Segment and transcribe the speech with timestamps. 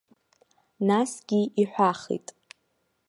[0.87, 2.27] Насгьы иҳәахит.